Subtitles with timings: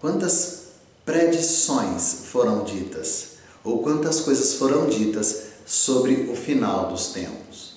[0.00, 0.60] quantas
[1.04, 7.74] predições foram ditas, ou quantas coisas foram ditas sobre o final dos tempos.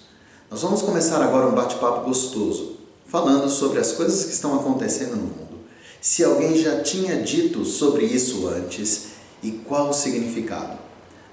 [0.49, 5.23] Nós vamos começar agora um bate-papo gostoso, falando sobre as coisas que estão acontecendo no
[5.23, 5.59] mundo.
[6.01, 10.77] Se alguém já tinha dito sobre isso antes e qual o significado.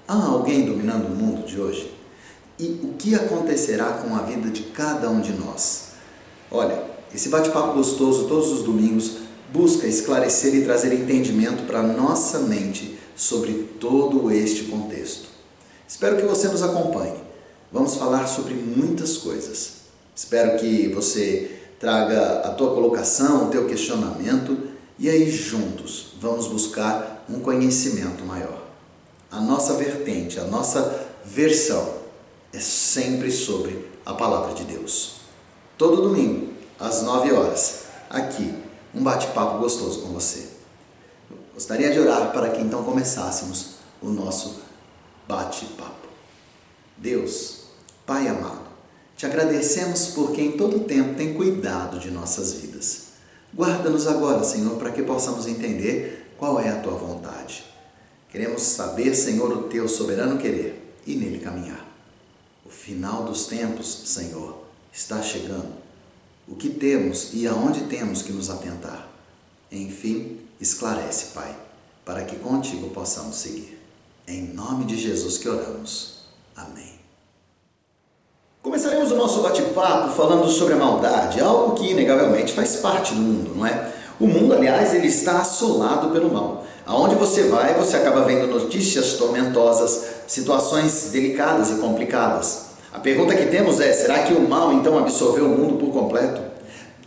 [0.07, 1.93] Há alguém dominando o mundo de hoje?
[2.59, 5.91] E o que acontecerá com a vida de cada um de nós?
[6.49, 6.83] Olha,
[7.13, 9.17] esse bate-papo gostoso todos os domingos
[9.51, 15.29] busca esclarecer e trazer entendimento para nossa mente sobre todo este contexto.
[15.87, 17.15] Espero que você nos acompanhe.
[17.71, 19.81] Vamos falar sobre muitas coisas.
[20.15, 24.57] Espero que você traga a tua colocação, o teu questionamento
[24.97, 28.61] e aí juntos vamos buscar um conhecimento maior.
[29.31, 32.01] A nossa vertente, a nossa versão
[32.53, 35.21] é sempre sobre a palavra de Deus.
[35.77, 38.53] Todo domingo, às 9 horas, aqui,
[38.93, 40.47] um bate-papo gostoso com você.
[41.53, 44.61] Gostaria de orar para que então começássemos o nosso
[45.27, 46.07] bate-papo.
[46.97, 47.61] Deus,
[48.05, 48.61] Pai amado,
[49.15, 53.11] te agradecemos porque em todo tempo tem cuidado de nossas vidas.
[53.53, 57.63] Guarda-nos agora, Senhor, para que possamos entender qual é a tua vontade.
[58.29, 61.85] Queremos saber, Senhor, o teu soberano querer e nele caminhar.
[62.65, 65.73] O final dos tempos, Senhor, está chegando.
[66.51, 69.07] O que temos e aonde temos que nos atentar?
[69.71, 71.55] Enfim, esclarece, Pai,
[72.03, 73.81] para que contigo possamos seguir.
[74.27, 76.25] Em nome de Jesus que oramos.
[76.53, 76.99] Amém.
[78.61, 83.55] Começaremos o nosso bate-papo falando sobre a maldade, algo que inegavelmente faz parte do mundo,
[83.55, 83.93] não é?
[84.19, 86.65] O mundo, aliás, ele está assolado pelo mal.
[86.85, 92.70] Aonde você vai, você acaba vendo notícias tormentosas, situações delicadas e complicadas.
[92.93, 96.41] A pergunta que temos é: será que o mal então absorveu o mundo por completo?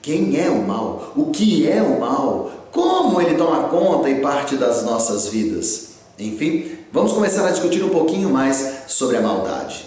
[0.01, 1.13] Quem é o mal?
[1.15, 2.51] O que é o mal?
[2.73, 5.91] Como ele toma conta e parte das nossas vidas?
[6.19, 9.87] Enfim, vamos começar a discutir um pouquinho mais sobre a maldade.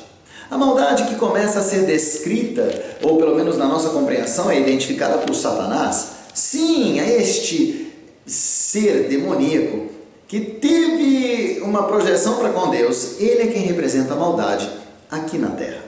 [0.49, 5.17] A maldade que começa a ser descrita, ou pelo menos na nossa compreensão, é identificada
[5.17, 6.11] por Satanás.
[6.33, 7.93] Sim, é este
[8.25, 9.87] ser demoníaco
[10.27, 13.19] que teve uma projeção para com Deus.
[13.19, 14.69] Ele é quem representa a maldade
[15.09, 15.86] aqui na terra.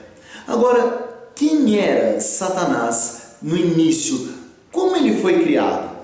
[0.50, 4.30] Agora, quem era Satanás no início?
[4.72, 5.96] Como ele foi criado?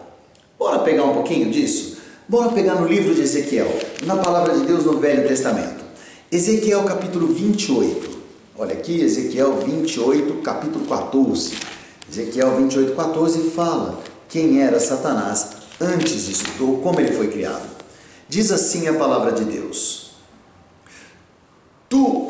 [0.57, 1.97] Bora pegar um pouquinho disso?
[2.29, 3.67] Bora pegar no livro de Ezequiel,
[4.05, 5.85] na palavra de Deus no Velho Testamento.
[6.31, 8.09] Ezequiel capítulo 28.
[8.57, 11.57] Olha aqui, Ezequiel 28, capítulo 14.
[12.09, 15.49] Ezequiel 28, 14 fala quem era Satanás
[15.81, 17.67] antes disso, ou como ele foi criado.
[18.29, 20.13] Diz assim a palavra de Deus:
[21.89, 22.29] Tu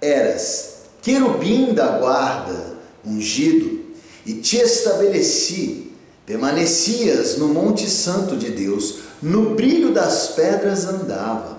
[0.00, 0.69] eras
[1.02, 3.80] querubim da guarda, ungido,
[4.26, 5.92] e te estabeleci,
[6.26, 11.58] permanecias no Monte Santo de Deus, no brilho das pedras andava.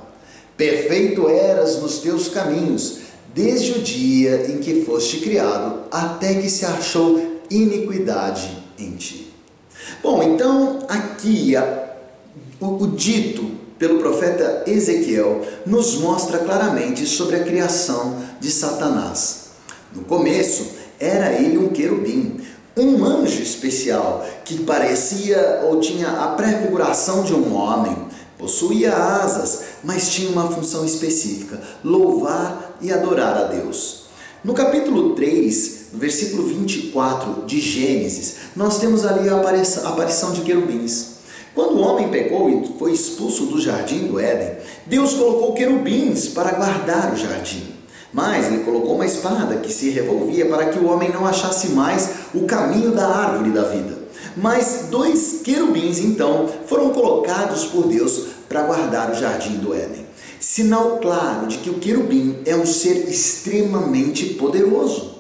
[0.56, 3.00] Perfeito eras nos teus caminhos,
[3.34, 9.34] desde o dia em que foste criado, até que se achou iniquidade em ti.
[10.04, 11.96] Bom, então aqui a,
[12.60, 19.46] o, o dito pelo profeta Ezequiel nos mostra claramente sobre a criação de Satanás.
[19.92, 22.40] No começo, era ele um querubim,
[22.78, 27.98] um anjo especial que parecia ou tinha a prefiguração de um homem,
[28.38, 34.04] possuía asas, mas tinha uma função específica: louvar e adorar a Deus.
[34.44, 41.11] No capítulo 3, no versículo 24 de Gênesis, nós temos ali a aparição de querubins.
[41.54, 46.54] Quando o homem pecou e foi expulso do jardim do Éden, Deus colocou querubins para
[46.54, 47.64] guardar o jardim.
[48.14, 52.10] Mas ele colocou uma espada que se revolvia para que o homem não achasse mais
[52.34, 53.98] o caminho da árvore da vida.
[54.36, 60.06] Mas dois querubins então foram colocados por Deus para guardar o jardim do Éden.
[60.40, 65.12] Sinal claro de que o querubim é um ser extremamente poderoso.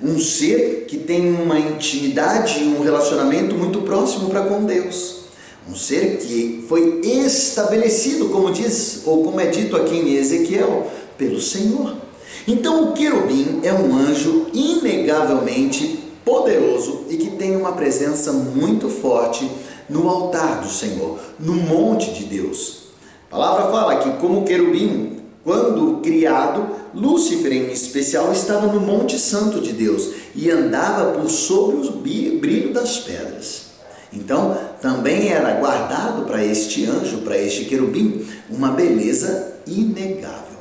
[0.00, 5.19] Um ser que tem uma intimidade e um relacionamento muito próximo para com Deus.
[5.70, 11.40] Um ser que foi estabelecido, como diz, ou como é dito aqui em Ezequiel, pelo
[11.40, 11.94] Senhor.
[12.48, 19.48] Então o querubim é um anjo inegavelmente poderoso e que tem uma presença muito forte
[19.88, 22.88] no altar do Senhor, no monte de Deus.
[23.28, 29.60] A palavra fala que como querubim, quando criado, Lúcifer em especial estava no monte santo
[29.60, 31.92] de Deus e andava por sobre o
[32.40, 33.69] brilho das pedras.
[34.12, 40.58] Então, também era guardado para este anjo, para este querubim, uma beleza inegável.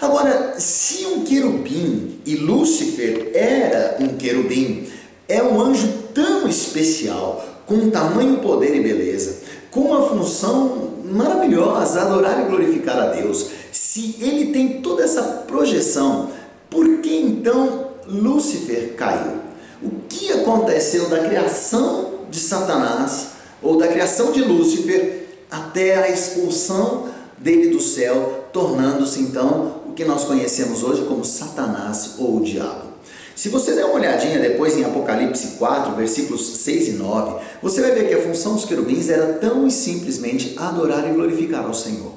[0.00, 4.86] Agora, se um querubim e Lúcifer era um querubim,
[5.28, 9.38] é um anjo tão especial, com tamanho, poder e beleza,
[9.70, 13.46] com uma função maravilhosa, adorar e glorificar a Deus.
[13.72, 16.30] Se ele tem toda essa projeção,
[16.68, 19.38] por que então Lúcifer caiu?
[19.82, 23.28] O que aconteceu da criação de Satanás
[23.62, 30.04] ou da criação de Lúcifer até a expulsão dele do céu, tornando-se então o que
[30.04, 32.90] nós conhecemos hoje como Satanás ou o diabo?
[33.34, 37.92] Se você der uma olhadinha depois em Apocalipse 4, versículos 6 e 9, você vai
[37.92, 42.12] ver que a função dos querubins era tão e simplesmente adorar e glorificar ao Senhor.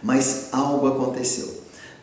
[0.00, 1.48] Mas algo aconteceu.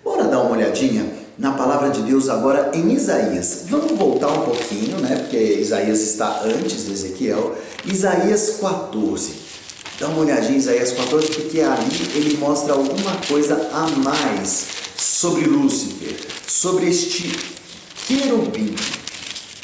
[0.04, 1.06] Bora dar uma olhadinha
[1.38, 3.66] na palavra de Deus agora em Isaías.
[3.70, 5.16] Vamos voltar um pouquinho, né?
[5.18, 7.56] Porque Isaías está antes de Ezequiel.
[7.86, 9.46] Isaías 14.
[10.00, 14.66] Dá uma olhadinha em Isaías 14, porque ali ele mostra alguma coisa a mais
[14.98, 16.18] sobre Lúcifer,
[16.48, 17.38] sobre este
[18.06, 18.76] querubim.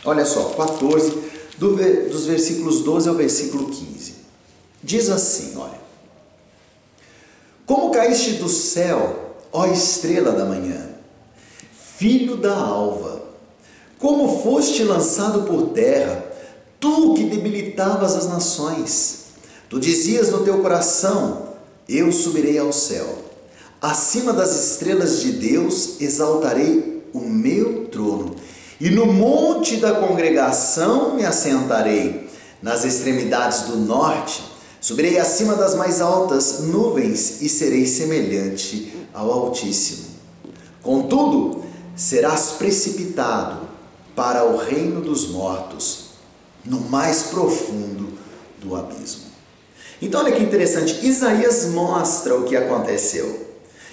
[0.05, 1.13] Olha só, 14,
[1.57, 1.75] do,
[2.09, 4.15] dos versículos 12 ao versículo 15.
[4.83, 5.81] Diz assim: olha.
[7.65, 10.90] Como caíste do céu, ó estrela da manhã,
[12.01, 13.21] filho da alva,
[13.99, 16.25] como foste lançado por terra,
[16.79, 19.25] tu que debilitavas as nações.
[19.69, 21.49] Tu dizias no teu coração:
[21.87, 23.05] Eu subirei ao céu.
[23.79, 28.35] Acima das estrelas de Deus exaltarei o meu trono,
[28.79, 32.27] e no monte da congregação me assentarei,
[32.63, 34.41] nas extremidades do norte,
[34.79, 40.05] subirei acima das mais altas nuvens e serei semelhante ao Altíssimo.
[40.81, 41.61] Contudo,
[41.95, 43.69] serás precipitado
[44.15, 46.11] para o reino dos mortos,
[46.65, 48.09] no mais profundo
[48.61, 49.31] do abismo.
[50.01, 53.47] Então, olha que interessante, Isaías mostra o que aconteceu.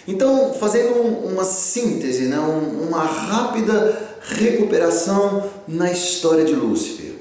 [0.06, 0.94] Então, fazendo
[1.26, 7.14] uma síntese, né, uma rápida recuperação na história de Lúcifer.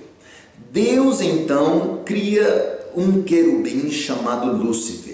[0.71, 5.06] Deus então cria um querubim chamado Lúcifer.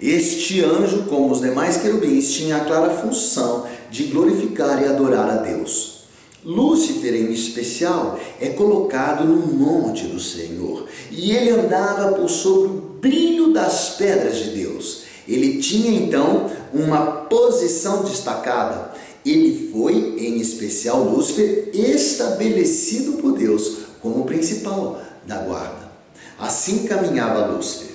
[0.00, 5.36] Este anjo, como os demais querubins, tinha a clara função de glorificar e adorar a
[5.36, 6.00] Deus.
[6.42, 12.80] Lúcifer, em especial, é colocado no monte do Senhor e ele andava por sobre o
[12.98, 15.02] brilho das pedras de Deus.
[15.28, 18.92] Ele tinha então uma posição destacada.
[19.24, 25.90] Ele foi, em especial Lúcifer, estabelecido por Deus como principal da guarda.
[26.38, 27.89] Assim caminhava Lúcifer.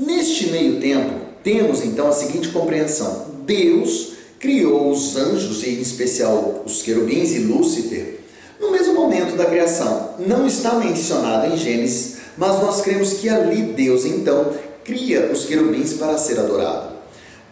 [0.00, 1.12] Neste meio tempo,
[1.42, 7.40] temos então a seguinte compreensão: Deus criou os anjos, e em especial os querubins e
[7.40, 8.20] Lúcifer,
[8.60, 10.10] no mesmo momento da criação.
[10.20, 14.52] Não está mencionado em Gênesis, mas nós cremos que ali Deus então
[14.84, 16.96] cria os querubins para ser adorado.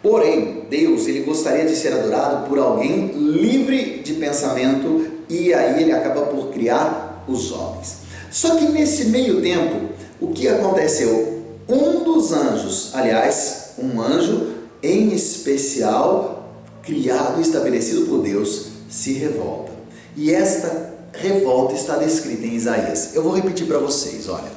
[0.00, 5.91] Porém, Deus ele gostaria de ser adorado por alguém livre de pensamento e aí ele
[5.91, 7.97] acaba por criar os homens.
[8.31, 9.88] Só que nesse meio tempo,
[10.21, 11.36] o que aconteceu?
[11.68, 19.73] Um dos anjos, aliás, um anjo em especial, criado e estabelecido por Deus, se revolta.
[20.16, 23.14] E esta revolta está descrita em Isaías.
[23.14, 24.50] Eu vou repetir para vocês, olha.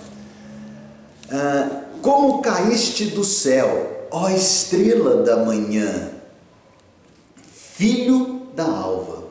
[1.32, 6.12] Ah, como caíste do céu, ó estrela da manhã,
[7.52, 9.24] filho da alva.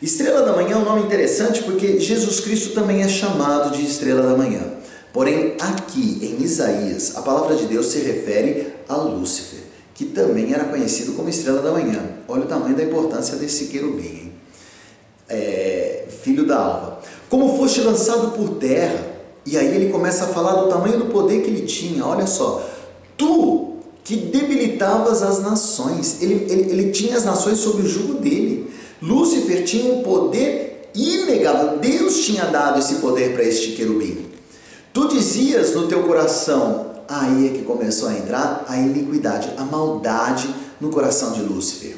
[0.00, 4.22] Estrela da manhã é um nome interessante porque Jesus Cristo também é chamado de estrela
[4.22, 4.79] da manhã.
[5.12, 9.60] Porém, aqui em Isaías, a palavra de Deus se refere a Lúcifer,
[9.94, 12.00] que também era conhecido como estrela da manhã.
[12.28, 14.32] Olha o tamanho da importância desse querubim?
[15.28, 17.00] É, filho da alva.
[17.28, 19.04] Como foste lançado por terra,
[19.44, 22.04] e aí ele começa a falar do tamanho do poder que ele tinha.
[22.04, 22.68] Olha só,
[23.16, 28.70] tu que debilitavas as nações, ele, ele, ele tinha as nações sob o jugo dele.
[29.02, 34.29] Lúcifer tinha um poder inegável, Deus tinha dado esse poder para este querubim.
[34.92, 40.52] Tu dizias no teu coração, aí é que começou a entrar a iniquidade, a maldade
[40.80, 41.96] no coração de Lúcifer.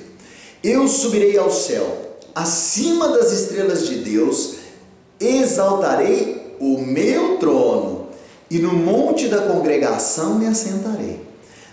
[0.62, 4.56] Eu subirei ao céu, acima das estrelas de Deus,
[5.18, 8.08] exaltarei o meu trono,
[8.50, 11.26] e no monte da congregação me assentarei,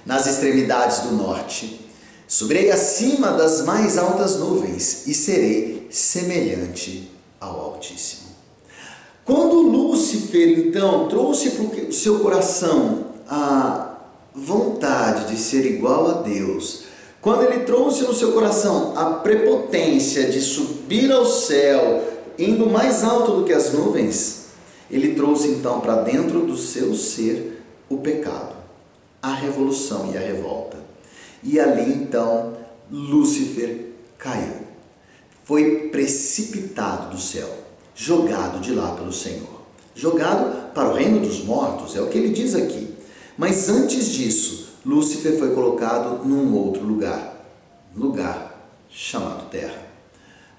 [0.05, 1.85] nas extremidades do norte.
[2.29, 7.11] Subirei acima das mais altas nuvens e serei semelhante
[7.41, 8.28] ao Altíssimo.
[9.29, 13.95] Quando Lúcifer então trouxe para o seu coração a
[14.33, 16.85] vontade de ser igual a Deus,
[17.21, 22.03] quando ele trouxe no seu coração a prepotência de subir ao céu,
[22.39, 24.45] indo mais alto do que as nuvens,
[24.89, 28.55] ele trouxe então para dentro do seu ser o pecado,
[29.21, 30.77] a revolução e a revolta.
[31.43, 32.57] E ali então
[32.91, 34.55] Lúcifer caiu.
[35.43, 37.68] Foi precipitado do céu.
[37.99, 39.59] Jogado de lá pelo Senhor.
[39.93, 42.95] Jogado para o reino dos mortos, é o que ele diz aqui.
[43.37, 47.45] Mas antes disso, Lúcifer foi colocado num outro lugar,
[47.93, 49.87] lugar chamado Terra.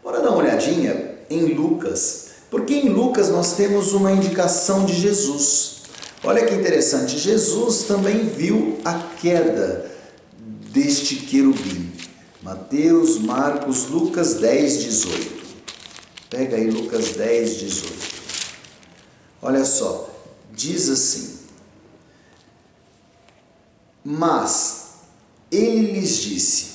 [0.02, 5.80] Bora dar uma olhadinha em Lucas, porque em Lucas nós temos uma indicação de Jesus.
[6.23, 9.90] Olha que interessante, Jesus também viu a queda
[10.70, 11.90] deste querubim.
[12.42, 15.39] Mateus, Marcos, Lucas 10, 18.
[16.30, 17.92] Pega aí Lucas 10, 18.
[19.42, 20.08] Olha só,
[20.52, 21.40] diz assim:
[24.04, 24.80] Mas
[25.50, 26.66] ele lhes disse,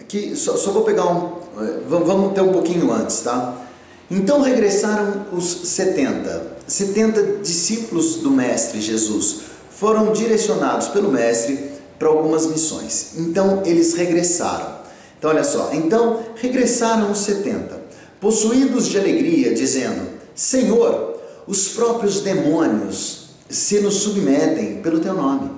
[0.00, 3.62] aqui só, só vou pegar um, eh, vamos ter um pouquinho antes, tá?
[4.10, 12.46] Então regressaram os 70, 70 discípulos do Mestre Jesus, foram direcionados pelo Mestre para algumas
[12.46, 13.12] missões.
[13.16, 14.76] Então eles regressaram.
[15.18, 17.85] Então olha só, então regressaram os 70,
[18.20, 25.50] possuídos de alegria, dizendo: Senhor, os próprios demônios se nos submetem pelo teu nome.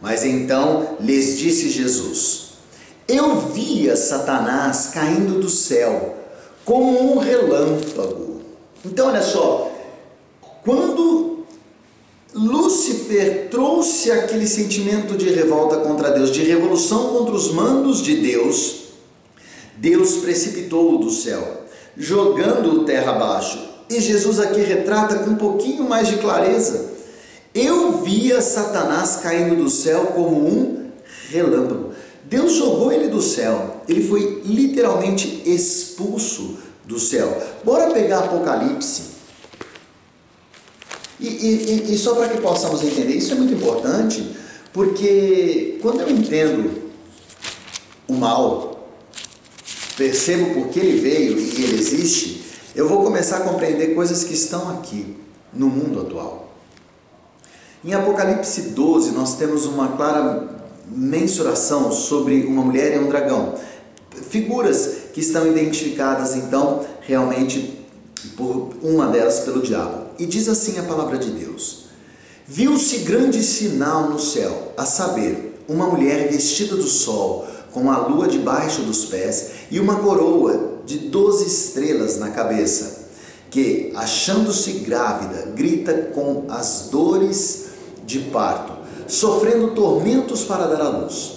[0.00, 2.52] Mas então lhes disse Jesus:
[3.06, 6.16] Eu via Satanás caindo do céu
[6.64, 8.40] como um relâmpago.
[8.84, 9.70] Então olha só,
[10.62, 11.30] quando
[12.32, 18.80] Lúcifer trouxe aquele sentimento de revolta contra Deus, de revolução contra os mandos de Deus.
[19.76, 21.59] Deus precipitou-o do céu,
[22.00, 23.68] jogando-o terra abaixo.
[23.88, 26.90] E Jesus aqui retrata com um pouquinho mais de clareza.
[27.54, 30.90] Eu via Satanás caindo do céu como um
[31.28, 31.90] relâmpago.
[32.24, 33.82] Deus jogou ele do céu.
[33.88, 37.36] Ele foi literalmente expulso do céu.
[37.64, 39.10] Bora pegar Apocalipse
[41.20, 44.26] e, e, e só para que possamos entender, isso é muito importante,
[44.72, 46.90] porque quando eu entendo
[48.08, 48.69] o mal,
[50.00, 52.42] percebo por que ele veio e ele existe,
[52.74, 55.14] eu vou começar a compreender coisas que estão aqui
[55.52, 56.54] no mundo atual.
[57.84, 60.48] Em Apocalipse 12, nós temos uma clara
[60.88, 63.56] mensuração sobre uma mulher e um dragão.
[64.30, 67.78] Figuras que estão identificadas, então, realmente
[68.38, 70.06] por uma delas pelo diabo.
[70.18, 71.84] E diz assim a palavra de Deus:
[72.48, 78.28] Viu-se grande sinal no céu, a saber, uma mulher vestida do sol, com a lua
[78.28, 83.08] debaixo dos pés e uma coroa de doze estrelas na cabeça,
[83.50, 87.66] que, achando-se grávida, grita com as dores
[88.04, 88.72] de parto,
[89.06, 91.32] sofrendo tormentos para dar à luz.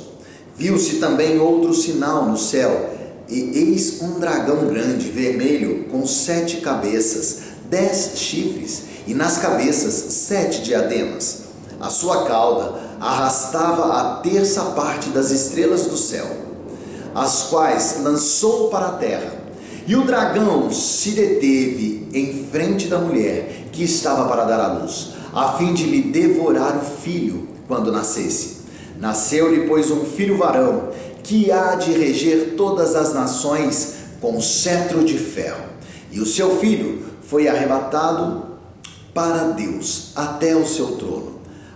[0.55, 2.91] Viu-se também outro sinal no céu
[3.27, 10.61] e eis um dragão grande, vermelho, com sete cabeças, dez chifres, e nas cabeças sete
[10.61, 11.42] diademas.
[11.83, 16.25] A sua cauda arrastava a terça parte das estrelas do céu,
[17.13, 19.33] as quais lançou para a terra.
[19.85, 25.09] E o dragão se deteve em frente da mulher que estava para dar à luz,
[25.33, 28.61] a fim de lhe devorar o filho quando nascesse.
[28.97, 30.87] Nasceu-lhe, pois, um filho varão,
[31.21, 35.65] que há de reger todas as nações com cetro de ferro.
[36.09, 38.45] E o seu filho foi arrebatado
[39.13, 41.32] para Deus até o seu trono.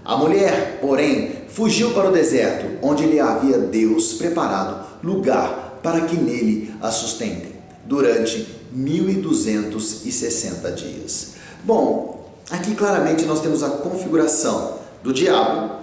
[0.07, 6.15] A mulher, porém, fugiu para o deserto, onde lhe havia Deus preparado lugar para que
[6.15, 7.51] nele a sustentem,
[7.83, 11.33] durante 1260 dias.
[11.61, 15.75] Bom, aqui claramente nós temos a configuração do diabo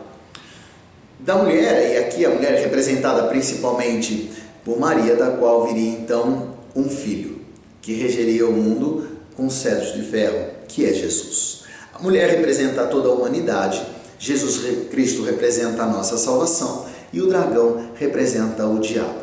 [1.21, 4.33] da mulher, e aqui a mulher é representada principalmente
[4.64, 7.43] por Maria, da qual viria então um filho,
[7.83, 11.64] que regeria o mundo com cetros de ferro, que é Jesus.
[11.93, 17.90] A mulher representa toda a humanidade, Jesus Cristo representa a nossa salvação e o dragão
[17.94, 19.21] representa o diabo,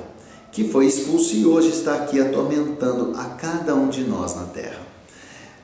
[0.51, 4.81] que foi expulso e hoje está aqui atormentando a cada um de nós na terra.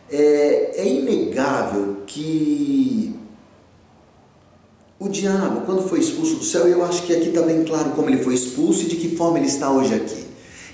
[0.10, 3.18] É, é inegável que
[5.00, 8.10] o diabo, quando foi expulso do céu, eu acho que aqui está bem claro como
[8.10, 10.26] ele foi expulso e de que forma ele está hoje aqui.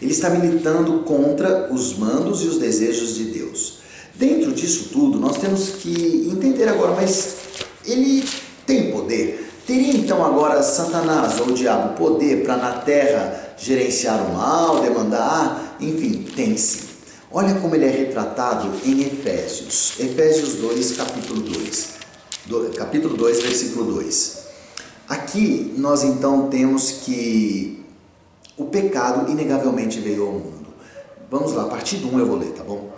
[0.02, 3.80] Ele está militando contra os mandos e os desejos de Deus.
[4.16, 7.36] Dentro disso tudo, nós temos que entender agora, mas
[7.86, 8.24] ele
[8.66, 9.52] tem poder?
[9.66, 15.78] Teria então agora Satanás ou o diabo poder para na terra gerenciar o mal, demandar?
[15.80, 16.88] Enfim, tem sim.
[17.32, 19.94] Olha como ele é retratado em Efésios.
[20.00, 21.94] Efésios 2, capítulo 2
[22.46, 24.44] do, capítulo 2, versículo 2.
[25.08, 27.84] Aqui nós então temos que
[28.58, 30.68] o pecado inegavelmente veio ao mundo.
[31.30, 32.92] Vamos lá, a partir do 1 eu vou ler, tá bom?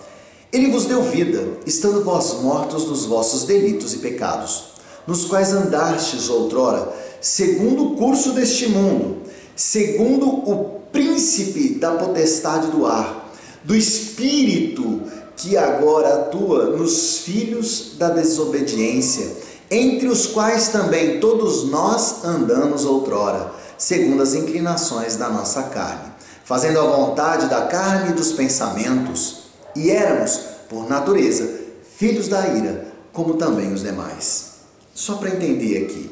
[0.52, 4.75] Ele vos deu vida, estando vós mortos nos vossos delitos e pecados,
[5.08, 9.18] nos quais andastes outrora, segundo o curso deste mundo,
[9.56, 13.32] segundo o príncipe da potestade do ar,
[13.64, 15.02] do espírito
[15.36, 19.28] que agora atua nos filhos da desobediência,
[19.70, 26.12] entre os quais também todos nós andamos outrora, segundo as inclinações da nossa carne,
[26.44, 29.46] fazendo a vontade da carne e dos pensamentos,
[29.76, 31.50] e éramos, por natureza,
[31.98, 34.55] filhos da ira, como também os demais.
[34.96, 36.10] Só para entender aqui,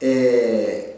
[0.00, 0.92] é,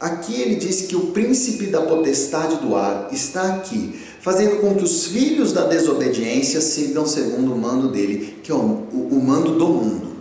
[0.00, 4.82] Aqui ele diz que o príncipe da potestade do ar está aqui, fazendo com que
[4.82, 9.58] os filhos da desobediência sigam segundo o mando dele, que é o, o, o mando
[9.58, 10.16] do mundo.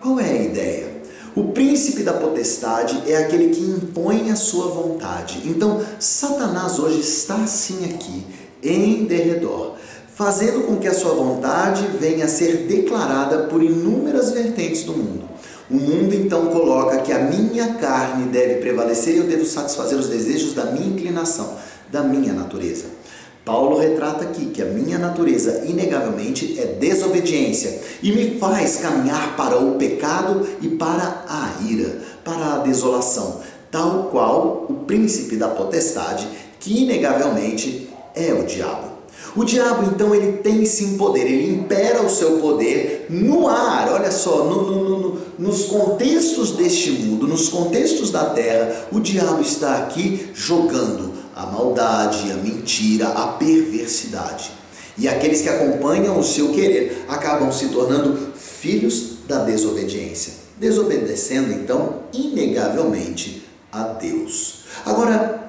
[0.00, 0.94] Qual é a ideia?
[1.36, 5.42] O príncipe da potestade é aquele que impõe a sua vontade.
[5.44, 8.26] Então, Satanás hoje está assim aqui,
[8.60, 9.76] em derredor,
[10.12, 15.33] fazendo com que a sua vontade venha a ser declarada por inúmeras vertentes do mundo.
[15.70, 20.08] O mundo então coloca que a minha carne deve prevalecer e eu devo satisfazer os
[20.08, 21.56] desejos da minha inclinação,
[21.90, 22.84] da minha natureza.
[23.44, 29.58] Paulo retrata aqui que a minha natureza, inegavelmente, é desobediência e me faz caminhar para
[29.58, 36.26] o pecado e para a ira, para a desolação, tal qual o príncipe da potestade,
[36.58, 38.93] que inegavelmente é o diabo.
[39.36, 44.10] O diabo, então, ele tem sim poder, ele impera o seu poder no ar, olha
[44.10, 49.78] só, no, no, no, nos contextos deste mundo, nos contextos da terra, o diabo está
[49.78, 54.52] aqui jogando a maldade, a mentira, a perversidade.
[54.96, 62.04] E aqueles que acompanham o seu querer acabam se tornando filhos da desobediência, desobedecendo então,
[62.12, 64.60] inegavelmente, a Deus.
[64.86, 65.43] Agora,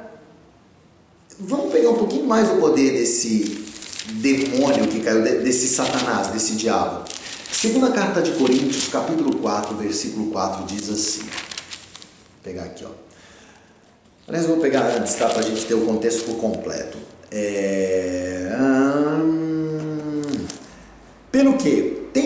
[1.40, 3.66] vamos pegar um pouquinho mais o poder desse
[4.14, 7.06] demônio que caiu, desse Satanás, desse diabo.
[7.52, 11.22] Segunda carta de Coríntios, capítulo 4, versículo 4, diz assim.
[11.22, 11.30] Vou
[12.44, 12.90] pegar aqui, ó.
[14.28, 15.30] Aliás, vou pegar antes, tá?
[15.30, 16.98] Para a gente ter o contexto completo.
[17.32, 18.56] É...
[18.60, 20.22] Hum...
[21.32, 21.58] Pelo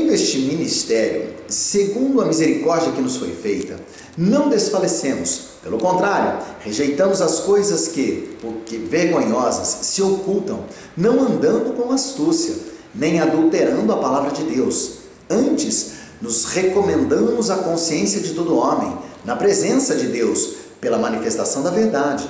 [0.09, 3.79] este ministério, segundo a misericórdia que nos foi feita,
[4.17, 5.49] não desfalecemos.
[5.63, 10.63] Pelo contrário, rejeitamos as coisas que, porque vergonhosas, se ocultam,
[10.95, 12.55] não andando com astúcia,
[12.93, 14.99] nem adulterando a palavra de Deus.
[15.29, 15.91] Antes,
[16.21, 22.29] nos recomendamos a consciência de todo homem, na presença de Deus, pela manifestação da verdade.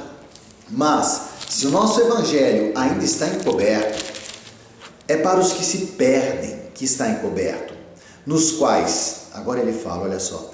[0.69, 4.03] Mas, se o nosso evangelho ainda está encoberto,
[5.07, 7.68] é para os que se perdem que está encoberto,
[8.25, 10.53] nos quais, agora ele fala, olha só,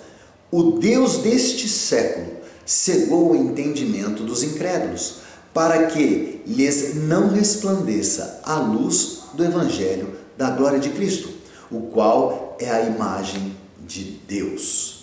[0.52, 2.28] o Deus deste século
[2.66, 5.18] cegou o entendimento dos incrédulos,
[5.54, 11.30] para que lhes não resplandeça a luz do Evangelho da glória de Cristo,
[11.72, 14.95] o qual é a imagem de Deus.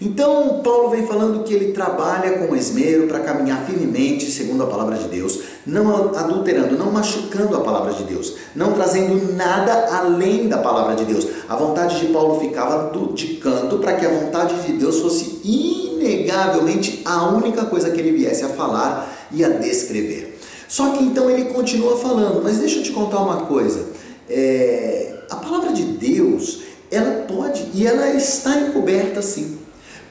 [0.00, 4.96] Então, Paulo vem falando que ele trabalha com esmero para caminhar firmemente segundo a palavra
[4.96, 10.58] de Deus, não adulterando, não machucando a palavra de Deus, não trazendo nada além da
[10.58, 11.26] palavra de Deus.
[11.48, 17.02] A vontade de Paulo ficava de canto para que a vontade de Deus fosse inegavelmente
[17.04, 20.38] a única coisa que ele viesse a falar e a descrever.
[20.68, 23.86] Só que então ele continua falando, mas deixa eu te contar uma coisa.
[24.28, 29.63] É, a palavra de Deus, ela pode e ela está encoberta sim.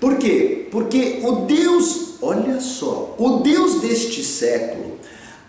[0.03, 0.67] Por quê?
[0.69, 4.97] Porque o Deus, olha só, o Deus deste século,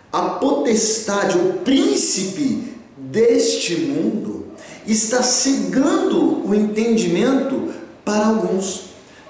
[0.09, 2.63] a potestade, o príncipe
[2.97, 4.45] deste mundo,
[4.87, 7.73] está cegando o entendimento
[8.05, 8.83] para alguns,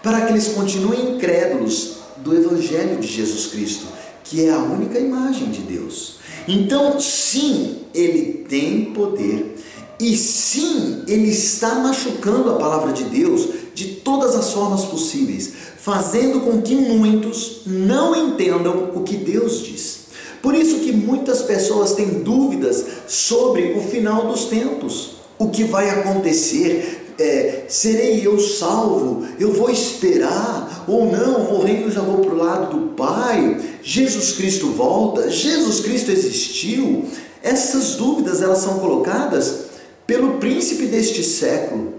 [0.03, 3.87] para que eles continuem incrédulos do Evangelho de Jesus Cristo,
[4.23, 6.17] que é a única imagem de Deus.
[6.47, 9.55] Então, sim, ele tem poder,
[9.99, 16.39] e sim, ele está machucando a palavra de Deus de todas as formas possíveis, fazendo
[16.39, 20.05] com que muitos não entendam o que Deus diz.
[20.41, 25.89] Por isso que muitas pessoas têm dúvidas sobre o final dos tempos, o que vai
[25.89, 29.25] acontecer, é, serei eu salvo?
[29.39, 31.51] Eu vou esperar ou não?
[31.51, 33.59] Morrendo já vou para o lado do Pai?
[33.81, 35.29] Jesus Cristo volta?
[35.29, 37.05] Jesus Cristo existiu?
[37.41, 39.65] Essas dúvidas elas são colocadas
[40.05, 41.93] pelo príncipe deste século,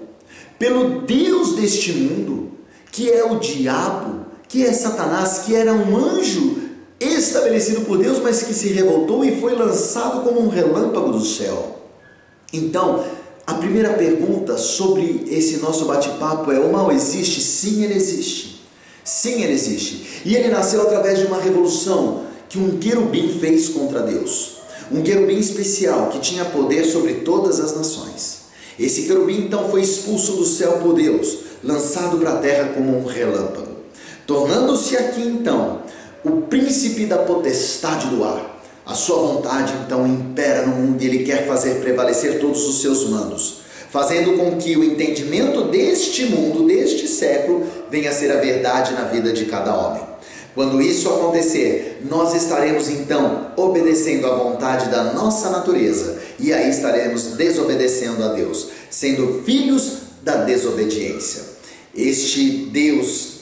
[0.58, 2.52] pelo Deus deste mundo,
[2.90, 6.56] que é o diabo, que é Satanás, que era um anjo
[6.98, 11.76] estabelecido por Deus, mas que se revoltou e foi lançado como um relâmpago do céu.
[12.52, 13.04] Então,
[13.46, 17.40] a primeira pergunta sobre esse nosso bate-papo é: o mal existe?
[17.40, 18.62] Sim, ele existe.
[19.04, 20.22] Sim, ele existe.
[20.24, 24.56] E ele nasceu através de uma revolução que um querubim fez contra Deus.
[24.90, 28.45] Um querubim especial que tinha poder sobre todas as nações.
[28.78, 33.06] Esse querubim então foi expulso do céu por Deus, lançado para a terra como um
[33.06, 33.76] relâmpago,
[34.26, 35.82] tornando-se aqui então
[36.24, 41.24] o príncipe da potestade do ar, A sua vontade então impera no mundo e ele
[41.24, 47.08] quer fazer prevalecer todos os seus mandos, fazendo com que o entendimento deste mundo, deste
[47.08, 50.02] século, venha a ser a verdade na vida de cada homem.
[50.56, 57.36] Quando isso acontecer, nós estaremos então obedecendo à vontade da nossa natureza e aí estaremos
[57.36, 61.42] desobedecendo a Deus, sendo filhos da desobediência.
[61.94, 63.36] Este Deus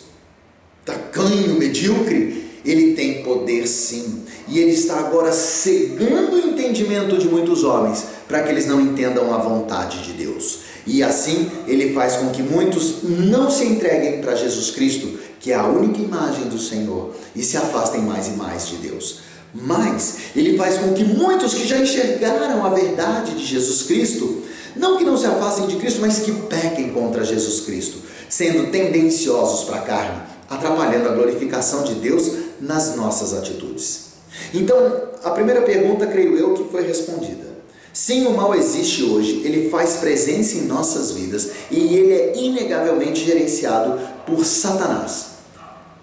[0.85, 4.25] tacanho, medíocre, ele tem poder sim.
[4.49, 9.33] E ele está agora cegando o entendimento de muitos homens para que eles não entendam
[9.33, 10.74] a vontade de Deus.
[10.87, 15.55] E assim ele faz com que muitos não se entreguem para Jesus Cristo, que é
[15.55, 19.21] a única imagem do Senhor, e se afastem mais e mais de Deus.
[19.55, 24.43] Mas ele faz com que muitos que já enxergaram a verdade de Jesus Cristo,
[24.75, 29.65] não que não se afastem de Cristo, mas que pequem contra Jesus Cristo, sendo tendenciosos
[29.65, 34.15] para a carne, atrapalhando a glorificação de Deus nas nossas atitudes.
[34.53, 34.77] Então,
[35.23, 37.54] a primeira pergunta, creio eu, que foi respondida.
[37.95, 43.25] Sim, o mal existe hoje, ele faz presença em nossas vidas e ele é inegavelmente
[43.25, 45.27] gerenciado por Satanás.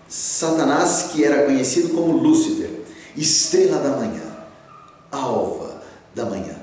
[0.08, 2.70] Satanás, que era conhecido como Lúcifer,
[3.18, 4.24] estrela da manhã,
[5.12, 5.82] alva
[6.16, 6.56] da manhã,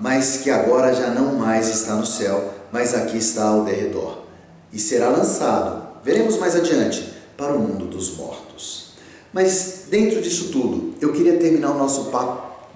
[0.00, 4.24] mas que agora já não mais está no céu, mas aqui está ao derredor
[4.72, 8.88] e será lançado, veremos mais adiante, para o mundo dos mortos.
[9.32, 12.10] Mas dentro disso tudo, eu queria terminar o nosso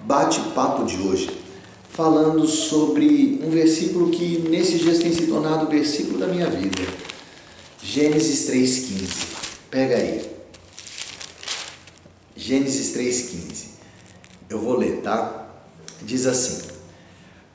[0.05, 1.42] bate-papo de hoje
[1.93, 6.81] falando sobre um versículo que nesses dias tem se tornado o versículo da minha vida.
[7.81, 9.25] Gênesis 3,15.
[9.69, 10.27] Pega aí.
[12.35, 13.65] Gênesis 3,15.
[14.49, 15.47] Eu vou ler, tá?
[16.01, 16.67] Diz assim: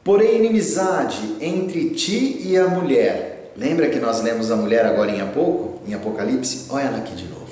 [0.05, 3.53] Porém, inimizade entre ti e a mulher.
[3.57, 6.67] Lembra que nós lemos a mulher agora em pouco, em Apocalipse?
[6.71, 7.49] Olha ela aqui de novo.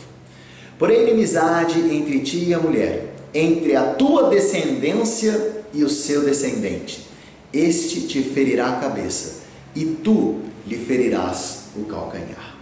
[0.79, 7.07] Porém, inimizade entre ti e a mulher, entre a tua descendência e o seu descendente.
[7.53, 9.43] Este te ferirá a cabeça,
[9.75, 12.57] e tu lhe ferirás o calcanhar.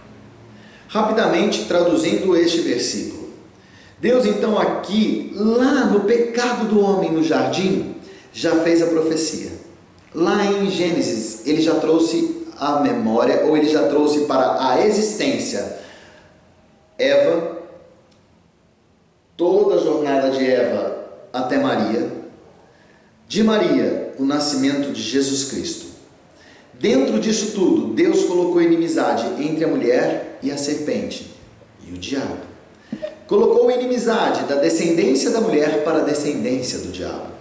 [0.87, 3.29] Rapidamente traduzindo este versículo.
[3.99, 7.95] Deus então aqui, lá no pecado do homem no jardim,
[8.31, 9.51] já fez a profecia.
[10.13, 15.79] Lá em Gênesis, ele já trouxe a memória, ou ele já trouxe para a existência
[16.97, 17.57] Eva,
[19.35, 20.95] toda a jornada de Eva
[21.33, 22.09] até Maria,
[23.27, 25.85] de Maria, o nascimento de Jesus Cristo.
[26.73, 31.31] Dentro disso tudo, Deus colocou inimizade entre a mulher e a serpente
[31.87, 32.45] e o diabo.
[33.27, 37.33] Colocou inimizade da descendência da mulher para a descendência do diabo.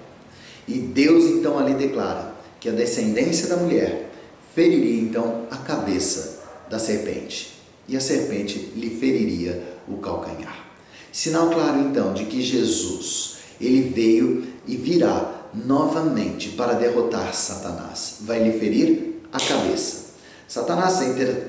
[0.66, 4.08] E Deus então ali declara que a descendência da mulher
[4.54, 7.54] feriria então a cabeça da serpente
[7.86, 10.64] e a serpente lhe feriria o calcanhar.
[11.12, 18.16] Sinal claro então de que Jesus, ele veio e virá novamente para derrotar Satanás.
[18.20, 20.04] Vai lhe ferir a cabeça.
[20.48, 21.00] Satanás,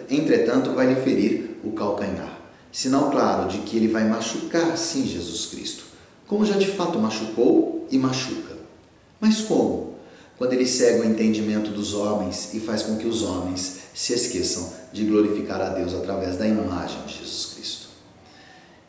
[0.09, 2.39] entretanto, vai lhe ferir o calcanhar.
[2.71, 5.85] Sinal claro de que ele vai machucar sim Jesus Cristo,
[6.27, 8.55] como já de fato machucou e machuca.
[9.19, 9.95] Mas como?
[10.37, 14.73] Quando ele cega o entendimento dos homens e faz com que os homens se esqueçam
[14.91, 17.87] de glorificar a Deus através da imagem de Jesus Cristo.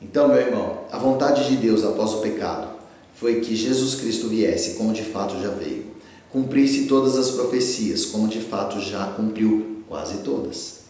[0.02, 2.75] Então, meu irmão, a vontade de Deus após o pecado
[3.16, 5.87] foi que Jesus Cristo viesse, como de fato já veio,
[6.31, 10.81] cumprisse todas as profecias, como de fato já cumpriu quase todas,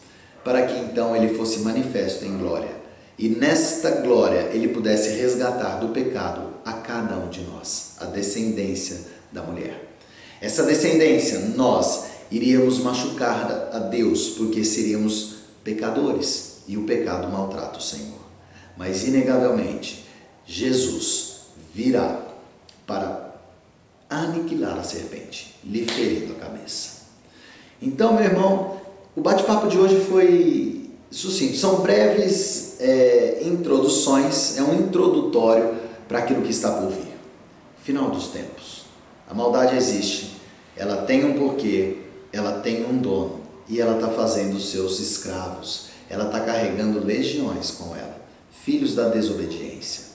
[0.44, 2.74] para que então ele fosse manifesto em glória.
[3.18, 8.98] E nesta glória ele pudesse resgatar do pecado a cada um de nós, a descendência
[9.32, 9.94] da mulher.
[10.40, 17.82] Essa descendência, nós iríamos machucar a Deus, porque seríamos pecadores e o pecado maltrata o
[17.82, 18.26] Senhor.
[18.76, 20.04] Mas, inegavelmente,
[20.44, 21.35] Jesus
[21.76, 22.22] virá
[22.86, 23.34] para
[24.08, 27.02] aniquilar a serpente, lhe ferindo a cabeça.
[27.82, 28.80] Então, meu irmão,
[29.14, 31.58] o bate-papo de hoje foi sucinto.
[31.58, 35.76] São breves é, introduções, é um introdutório
[36.08, 37.14] para aquilo que está por vir.
[37.82, 38.86] Final dos tempos.
[39.28, 40.36] A maldade existe,
[40.74, 41.98] ela tem um porquê,
[42.32, 47.94] ela tem um dono e ela está fazendo seus escravos, ela está carregando legiões com
[47.94, 48.16] ela,
[48.64, 50.05] filhos da desobediência.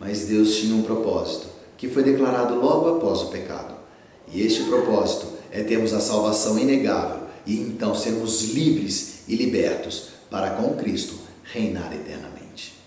[0.00, 3.74] Mas Deus tinha um propósito, que foi declarado logo após o pecado.
[4.32, 10.50] E este propósito é termos a salvação inegável e então sermos livres e libertos para
[10.50, 11.14] com Cristo
[11.52, 12.78] reinar eternamente.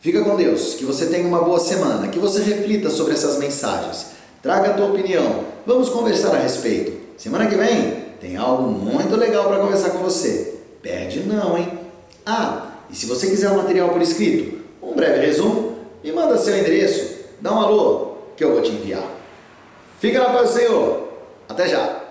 [0.00, 4.06] Fica com Deus, que você tenha uma boa semana, que você reflita sobre essas mensagens,
[4.42, 6.92] traga a tua opinião, vamos conversar a respeito.
[7.16, 10.54] Semana que vem tem algo muito legal para conversar com você.
[10.82, 11.68] Perde não, hein?
[12.24, 15.65] Ah, e se você quiser o material por escrito, um breve resumo,
[16.02, 18.16] me manda seu endereço, dá um alô.
[18.36, 19.02] que eu vou te enviar.
[19.98, 21.08] Fica na paz do Senhor.
[21.48, 22.05] Até já.